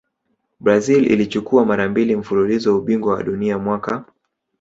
[0.59, 4.05] brazil ilichukua mara mbili mfululizo ubingwa wa dunia mwaka